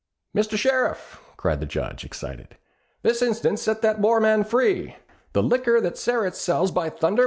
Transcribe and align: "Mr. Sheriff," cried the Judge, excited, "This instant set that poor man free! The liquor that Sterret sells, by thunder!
"Mr. 0.35 0.57
Sheriff," 0.57 1.21
cried 1.37 1.59
the 1.59 1.67
Judge, 1.67 2.03
excited, 2.03 2.57
"This 3.03 3.21
instant 3.21 3.59
set 3.59 3.83
that 3.83 4.01
poor 4.01 4.19
man 4.19 4.43
free! 4.43 4.95
The 5.33 5.43
liquor 5.43 5.79
that 5.79 5.95
Sterret 5.95 6.33
sells, 6.35 6.71
by 6.71 6.89
thunder! 6.89 7.19